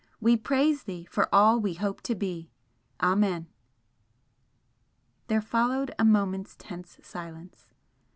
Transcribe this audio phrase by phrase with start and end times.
[0.19, 2.49] We praise Thee for all we hope to be!
[3.03, 3.45] Amen."
[5.27, 7.67] There followed a moment's tense silence.